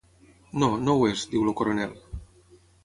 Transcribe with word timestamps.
No, 0.63 0.69
no 0.87 0.95
ho 1.01 1.05
és, 1.11 1.27
diu 1.35 1.47
el 1.51 1.57
coronel. 1.61 1.97